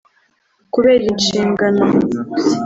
kubera 0.73 1.03
inshingano 1.11 1.83